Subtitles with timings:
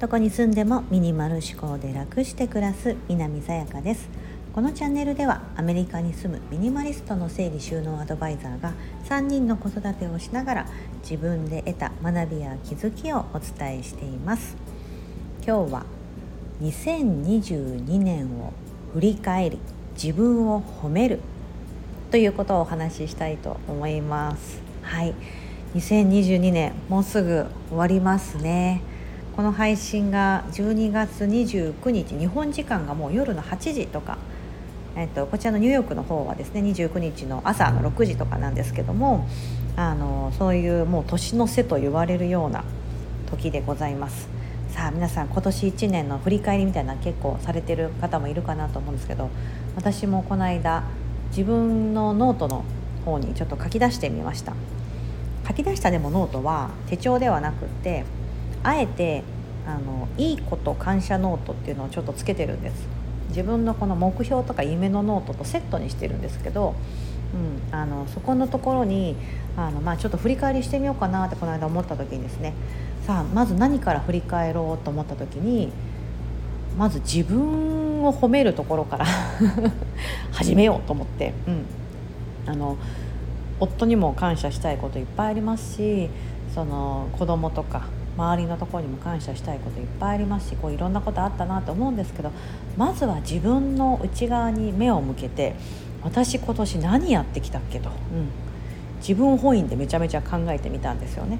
[0.00, 4.08] どこに住んでもミニマル思考で楽して暮らす南さやかです。
[4.54, 8.72] このチャンネルではアメリカに住むミニマリストの整理収納アドバイザーが
[9.08, 10.66] 3人の子育てをしながら
[11.02, 14.56] 自分で得た学びや気づきをお伝えしています。
[15.46, 15.86] 今日は
[16.62, 18.52] 2022年を
[18.94, 19.58] 振り返り
[19.94, 21.20] 自分を褒める
[22.10, 24.67] ということをお話ししたいと思います。
[24.88, 25.14] はい。
[25.74, 28.80] 2022年もうすぐ終わりますね。
[29.36, 34.16] この配信が12月29日日本時間がもう夜の8時とか、
[34.96, 39.28] えっと、こちらのニューヨークの方はですね29日の朝の6時とかなんですけども
[39.76, 42.64] あのそういうもう年の瀬と言われるような
[43.30, 44.26] 時でございます。
[44.70, 49.28] さあ皆さん今年1年の振り返りみたいな結構されてる方もいるかなと思うんですけど
[49.76, 50.84] 私もこの間
[51.28, 52.64] 自分のノートの
[53.04, 54.54] 方にちょっと書き出してみました。
[55.48, 58.04] 書き出したでもノートは手帳ではなくって
[58.62, 59.24] あえて
[59.66, 62.86] あのいいこと感謝ノートっていうのをちょっとつけてるんです。
[63.28, 66.74] 自分のこの目標とか夢のノートとセットにしてるんですけど、
[67.70, 69.16] うん、あのそこのところに
[69.56, 72.54] あの、まあ、ちょっと振り返りしてみようかなってこの間思った時にですね。
[73.06, 75.70] さあまず何から振り返ろうと思った時に
[76.76, 79.06] まず自分を褒めるところから
[80.32, 81.50] 始めようと思って、う
[82.50, 82.76] ん、あの
[83.60, 86.08] 夫にも感謝したいこといっぱいありますし
[86.54, 92.32] その子供とか周りのところにも感謝したいこといっぱいありますしこういろんなことあったなと思うんですけど
[92.76, 95.54] まずは自分の内側に目を向けて
[96.02, 98.28] 私今年何やってきたっけと、うん、
[99.00, 101.38] 自分本位でめちゃめちゃ考えてみたんですよね。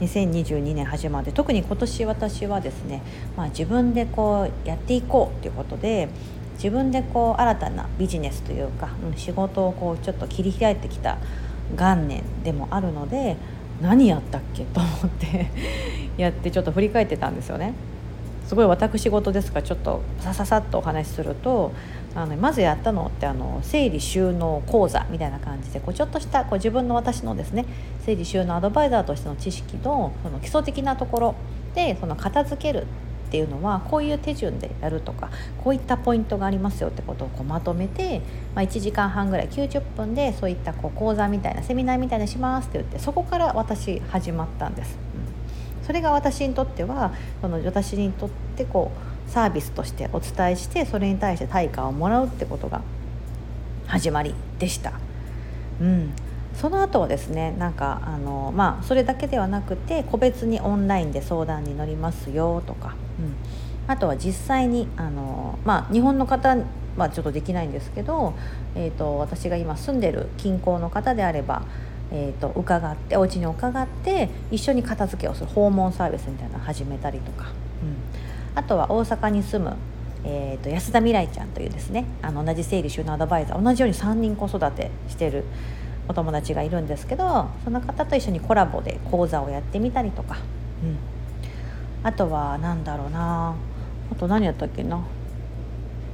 [0.00, 3.02] うん、2022年始まって特に今年私はですね、
[3.36, 6.08] まあ、自分でこうやっていこうということで
[6.54, 11.18] 自分でこう新たなビジネスというか、うん、仕事をこうちょっと切り開いてきた
[11.76, 13.36] 元年でもあるので
[13.80, 15.46] 何やったっけと思って
[16.16, 17.74] やってちょっと振り返ってたんですよね。
[18.46, 21.72] すごい私事ですがちょっとさささっとお話しすると
[22.14, 27.64] あのまずやったのってあの整理収納講座みたいな感じでこうちょっとしたこう自分の私のですね
[28.04, 31.34] 整理収納アドバイザーとしての知識のその基礎的なところ
[31.74, 32.86] でその片付ける
[33.32, 35.30] っていうのはこういう手順でやるとか
[35.64, 38.20] こういったポイントがありますよってことをこうまとめて、
[38.54, 44.98] まあ、1時間半ぐらい90分でそういったこう講座みたいなセミナーみたいなしますって言ってそこから私始まったんです。
[45.80, 52.82] うん、それが私にとってはその私にとってこうサービスとしてお伝えしてそれに対して対価をもらうってことが
[53.86, 54.92] 始まりでした。
[55.80, 56.12] うん、
[56.54, 62.94] その後はですねなんかあの、まあ、それだけではなくて個別にオンラインで相談に乗りますよとか、
[63.86, 66.56] あとは実際にあの、まあ、日本の方
[66.96, 68.34] はちょっとできないんですけど、
[68.74, 71.62] えーと、私が今住んでる近郊の方であれば、
[72.12, 77.46] えーと、伺ってお家に伺って一緒に片付けをする訪問サービスみたいなのを始めたりとか、
[77.82, 77.96] うん、
[78.54, 79.76] あとは大阪に住む
[80.24, 85.42] えーと安田未来ちゃんというですねあの同じ整理収納アドバイザー同じように3人子育てしてる
[86.08, 90.38] お友達がいるんですけどその方と一緒にコラボで講座をやってみたりとか、
[90.84, 90.96] うん、
[92.02, 93.54] あとは何だろうな。
[94.10, 95.02] あと何やったっけな。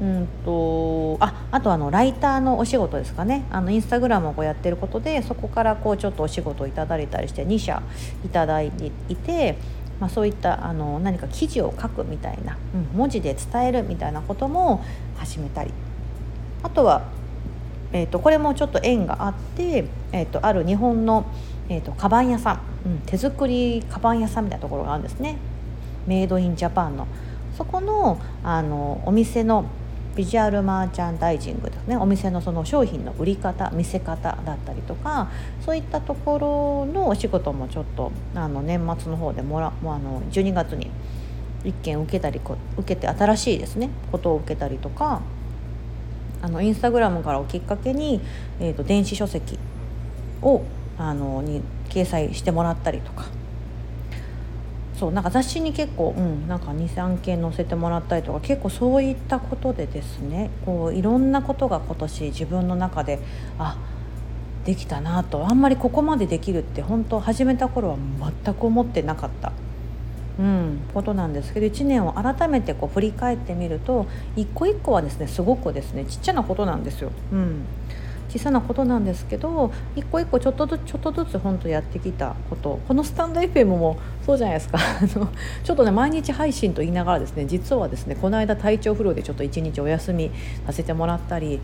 [0.00, 3.44] うんとああとあのライターのお仕事ですかね。
[3.50, 7.82] あのインスタグラムをやってることでそこからこうちょっとお仕事をいただいたりして2社
[8.24, 9.56] いただいていて、
[9.98, 14.84] まあ、そういったあの何か記事を書くみたいな、うん、文字で伝えるみたいなことも
[15.16, 15.72] 始めたり。
[16.62, 17.02] あとは
[17.92, 21.24] えーと、これもちょっと縁があって、えーと、ある日本の、
[21.68, 25.38] えーと、カバン屋さん、うん、手作りカバン屋さんみたいなところがあるんですね。
[26.08, 27.06] メイドインジャパンの。
[27.56, 29.66] そこのあのお店の
[30.16, 31.96] ビジュアルマーチャンダイジングですね。
[31.96, 35.28] お店のその商品の売り方見せ方だったりとか
[35.64, 40.90] そういったところのお仕事もちょっとあの年末の方でもらもうあの12月に
[41.62, 42.40] 1件受けたり
[42.76, 43.90] 受けて新しいですね。
[44.10, 45.20] ことを受けたりとか
[46.42, 48.20] あのインスタグラムからをきっかけに、
[48.60, 49.58] えーと、電子書籍
[50.42, 50.62] を
[50.96, 53.26] あのに掲載してもらったりとか。
[54.98, 63.20] そうなんか雑誌に結構、うん、なんか23件載せてもらったりとか結構そういったことでですねこういろんなことが今年自分の中で
[63.58, 63.78] あ
[64.64, 67.96] できたなとあんまりここまでできるって本当始めた頃は
[68.44, 69.52] 全く思ってなかった
[70.38, 74.06] うん、ことなんですけど1年を改めてこう振り返ってみると
[74.36, 77.10] 一個一個はですねすごくですねちっちゃなことなんですよ。
[77.32, 77.64] うん
[78.28, 82.80] 小さなことなんですけど一個一個ちょっとずつちょっとずつ本当やってきたこと。
[82.86, 84.78] このスタンド FM もそうじゃないですか。
[85.64, 90.30] ちょっとね毎日配信と言いながらですね実はですねこの間体調不良でちょっと一日お休み
[90.66, 91.60] させてもらったり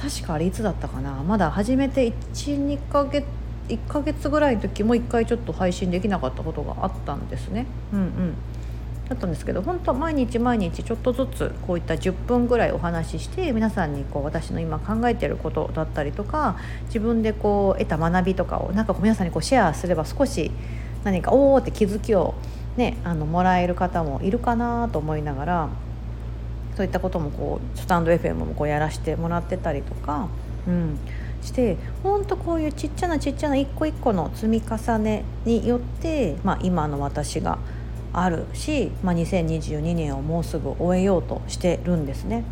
[0.00, 1.22] 確かあれいつだったかな。
[1.26, 3.24] まだ始めて12ヶ月
[3.68, 7.66] 1ヶ月ぐらいの時も1回ちょっと配信できなかったことがあったんですね。
[7.92, 8.34] うんうん。
[9.08, 16.56] だったんですけど本当毎日毎日ちょっとずつこういった10分ぐらいお話しして皆さんにこう私の今考えてることだったりとか
[16.86, 20.50] 自分でこう得た学びとかをなんか皆さんにこうシェアすれば少し
[21.04, 22.34] 何かおおって気づきを、
[22.76, 25.68] ね、あのもらえる方もいるかなと思いながら
[26.76, 30.28] そういったこともこうスタンド FM もこうやらせてもらってたりとか、
[30.66, 30.98] うん、
[31.42, 37.58] して本当こういうちっちゃなちっちゃな一個一個の積み重ねによって、まあ、今の私が
[38.14, 42.44] あるし、まあ、2022年をもうすぐ終えようとしてるんですね。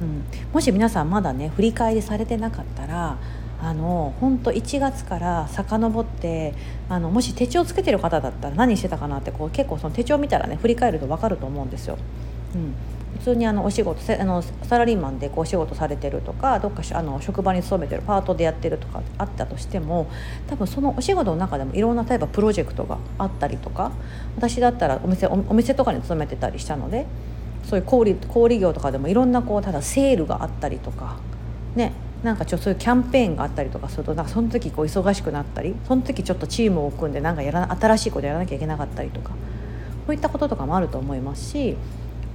[0.00, 0.22] うん、
[0.52, 3.18] もし皆さんまだね振り返りされてなかったら
[3.60, 6.54] あの本当1月から遡って
[6.88, 11.98] あのもし手帳つけてる方だったら何してたかなってこう結構その手帳見たらね振り返ると分かると思うんですよ。
[12.54, 12.74] うん、
[13.18, 20.10] 普通にあのお仕事あのサラリーマンでこうお仕事されてるとかどっかあの職場に勤めてるパートでやってるとかあったとしても
[20.46, 23.92] 多分そのお仕事の中でもいろんな例えばプロジェクトがあったりとか
[24.36, 27.06] 私だったらお店お店とかに勤めてたりしたので
[27.64, 31.18] そういう小売小売業とかでもいろんなこうただセールがあったりとか
[31.74, 39.30] ねなんかちょそういうキャンペーンがあったりとかするとなんかその時こう忙しくなったりその時ちょっとチームを組んでなんかやら新しいことやらなきゃいけなかったりとか
[40.06, 41.76] そういったこととかもあると思いますし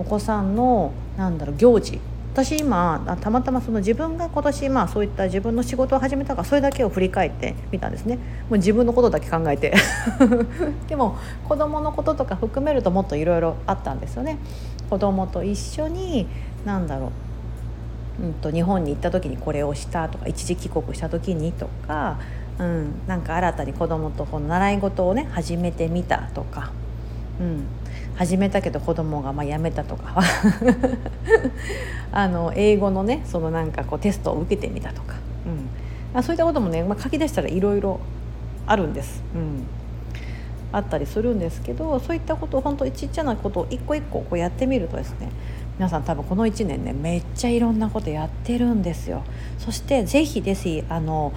[0.04, 2.00] お子さんのなんだろう行事。
[2.34, 8.16] 私今たまたまその自分が今年まあそういった自分の仕事を始めたからそれだけを振り返ってみたんですね。
[8.50, 9.74] もう自分のことだけ考えて。
[10.90, 11.16] でも
[11.48, 14.40] 子供のこととか含めるともっといろいろあったんですよね。
[14.90, 16.28] 子供と一緒に
[16.66, 17.12] 何だろ
[18.20, 22.18] う、うんと、日本に行った時にこれをしたとか一時帰国した時にとか、
[22.60, 26.72] うん、なんか新たに子供とこの習い事をね始めてみたとか、
[27.40, 27.66] うん、
[28.16, 30.22] 始めたけど子供がまあ辞めたとか
[32.12, 35.16] あの英語のねそのなんかこうテストを受けてみたとか、
[36.16, 38.00] うん、そういったこともね、まあ、書き出したらいろいろ
[38.68, 39.24] あるんです。
[39.36, 39.66] うん
[40.74, 45.30] あったりするんですけどそういったことを本当にちっちゃなことを一個一個こうやってみるとですね
[45.78, 49.24] 皆さん多分この1年ねめっちゃいろんなことやってるんですよ。
[49.60, 51.32] そしてぜひぜひあの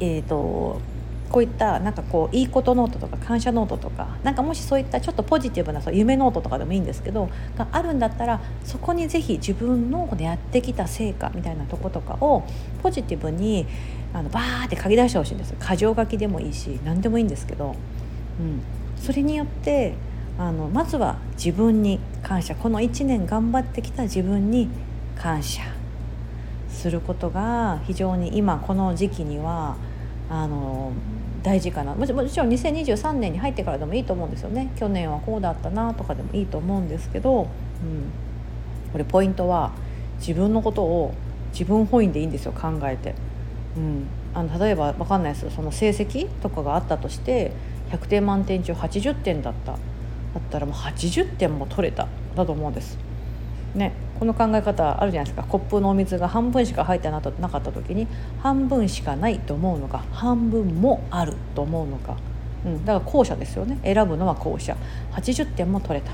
[0.00, 0.80] えーと
[1.30, 12.44] こういったなんかこういいことノートとか感謝ノートとかなんかもしそういったちょっとポジティブなそう夢ノートとかでもいいんですけどがあるんだったらそこにぜひ自分のやってきた成果みたいなとことかを
[12.82, 13.66] ポジティブに
[14.12, 17.74] あのバーって書き出してほしいんです箇条書きでもいいし何でもいいんですけど、
[18.40, 18.62] うん、
[18.96, 19.94] それによって
[20.38, 22.54] あのまずは自分に感謝。
[22.54, 24.68] この1年頑張ってきた自分に
[25.16, 25.62] 感謝。
[26.68, 29.76] することが非常に今この時期には
[30.30, 30.92] あの
[31.42, 31.94] 大事かな。
[31.94, 34.70] もちろん2023年に入ってからでもいいと思うんですよね。
[34.76, 37.48] 去年はこうだったなとかでもいいと思うんですけど、うん、
[38.92, 39.72] これポイントは
[40.18, 41.14] 自分のことを
[41.52, 43.14] 自分本位でいいんですよ考えて。
[43.76, 47.52] うん、あの例えば分かんないですその成績とかがあったとして
[47.90, 49.72] 100点満点中80点だった。
[49.72, 49.78] だ
[50.40, 52.08] ったらもう80点も取れた。
[52.34, 52.98] だと思うんです。
[53.74, 55.44] ね、この考え方あるじゃないですか。
[55.48, 58.06] コップのお水が半分しか入ってなかった時に
[58.42, 62.16] 半分しかないと思うのか半分もあると思うのか、
[62.64, 63.78] うん、だから後者ですよね。
[63.82, 64.76] 選ぶのは後者。
[65.12, 66.12] 80点も取れた。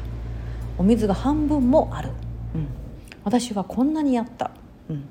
[0.78, 2.10] お水が半分もある、
[2.54, 2.66] うん、
[3.24, 4.50] 私はこんなにやった、
[4.88, 5.04] うん、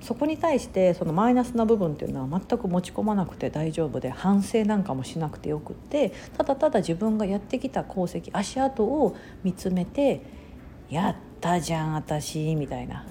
[0.00, 10.22] そこに対してそのマイナスな部分っていうのは全く持ち込まなくて大丈夫で反省なんかもしなくてよくってただただ自分がやってきた功績足跡を見つめて
[10.88, 13.06] やったたじゃん私みたいな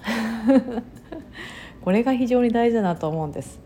[1.81, 3.59] これが非常に大事だなと思うんです。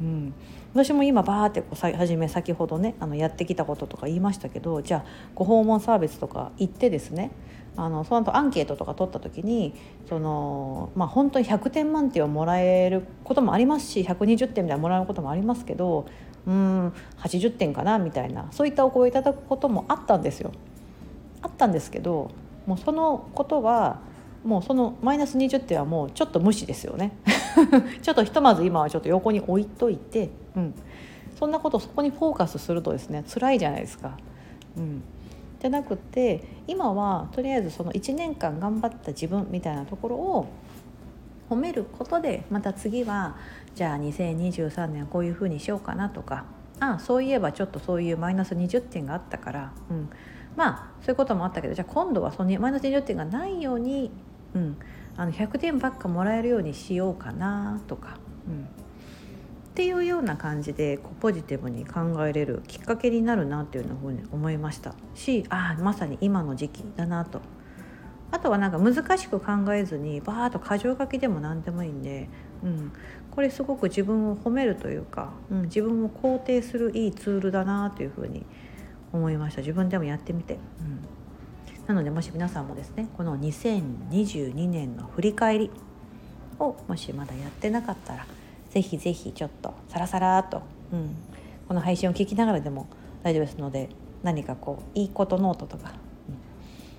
[0.00, 0.34] うん
[0.74, 7.30] 私も今バーってこう初め先ほどねあのやってきたこととか言いましたけどじゃあご訪問サービスとか行ってですね
[7.76, 9.74] あのその後アンケートとか取った時に
[10.06, 16.06] その、まあ、本当に100点満点をもらえることもありますし120点みたいなもらうこともありますけど
[16.46, 20.52] うん80点かなみたいなそういったお声をいただくこともあったんですよ。
[21.42, 22.30] あったんですけど
[22.66, 24.00] もうそのことは
[24.44, 27.12] もうそのマイナス20点はもうちょっと無視ですよね。
[28.02, 30.74] ちょっとひとまず今はちょっと横に置いといて、うん、
[31.38, 34.16] そんなことそこにフォーカスするとですね辛いじゃないですか。
[34.76, 35.02] うん、
[35.60, 40.46] じゃなくて今はとりあえずその1年間頑張った自分みたいなところを
[41.48, 43.36] 褒めることでまた次は
[43.74, 46.44] じゃあ2023年はこういうふうにしようかなとか
[46.80, 50.10] あそういえばちょっとそういうマイナス20点があったから、うん、
[50.56, 54.10] まあそういうこともあったけどじゃあ今度はそのマイナス20点がないように、
[54.54, 54.76] うん、
[55.16, 58.66] あの100点ばっかもらえるようにしようかなとか、うん、っ
[59.74, 64.94] ていうような感じでこうポジティブに考えれるきっかけになるなっていうふうに思いました。
[65.14, 67.40] しああまさに今の時期だなと。
[68.30, 72.28] あとはなんか難しく考えずにバーッと箇条書きでも何でもいいんで、
[72.64, 72.92] うん、
[73.30, 78.65] これすごく自分を褒めるというか、うん、自分を肯定するいいツールだなというふうに思いました
[79.12, 79.60] 思いました。
[79.60, 81.06] 自分でもやってみて、うん、
[81.86, 85.70] なのでもし皆さんもですねこの2022年の振り返り
[86.58, 88.26] をもしまだやってなかったら
[88.70, 91.16] ぜひぜひちょっとサラサラと、うん、
[91.68, 92.88] この配信を聞きながらでも
[93.22, 93.88] 大丈夫ですので
[94.22, 95.92] 何かこういいことノートとか、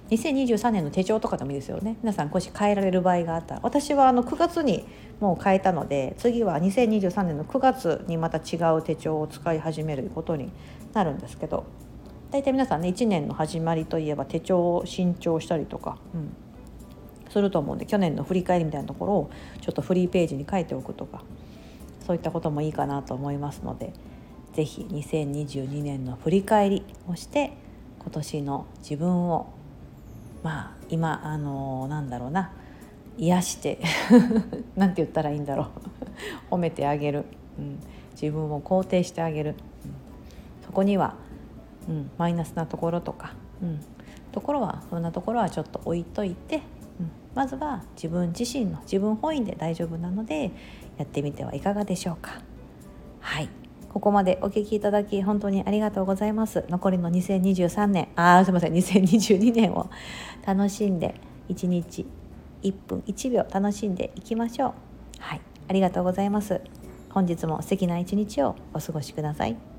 [0.09, 1.97] うん、2023年の手帳とかでもいいですよね。
[2.01, 3.61] 皆さん少し変えられる場合があったら。
[3.63, 4.85] 私はあの9月に
[5.19, 10.51] もう変えたので次は2023年の9月にまた違う手帳を使い始めることに
[10.93, 11.65] なるんですけど。
[12.29, 16.35] 大体皆さんね1年の始まりといえば手帳を新調したりとか、うん、
[17.31, 19.31] すると思うんで去年の振り返りみたいなところを
[19.61, 21.21] ちょっとフリーページに書いておくとか
[22.05, 23.93] そういったこともいいかなと思いますので
[24.53, 27.53] 是非2022年の振り返りをして
[28.01, 29.53] 今年の自分を
[30.43, 32.51] まあ今あのなんだろうな
[33.17, 33.79] 癒して
[34.75, 35.67] なんて言ったらいいんだろ
[36.49, 37.25] う 褒めてあげる、
[37.57, 37.79] うん、
[38.11, 39.55] 自分を肯定してあげる、うん、
[40.65, 41.15] そこには
[41.87, 43.79] うん、マイナスなところとか、うん、
[44.31, 50.51] ところはそんなところはちょっと置いといて、うん、まずは自分自身の自分本位で大丈夫なので
[50.97, 52.41] やってみてはいかがでしょうか。
[53.19, 53.49] はい
[53.89, 56.63] ここまでお聞きいただき本当にありがとうございます。
[56.69, 59.89] 残りの2023年、あすみません、2022年を
[60.45, 61.15] 楽しんで
[61.49, 62.05] 1日
[62.61, 64.73] 1分1秒楽しんでいきましょう。
[65.17, 66.61] はい、ありがとうございます。
[67.09, 69.76] 本日も素敵な一日をお過ごしください。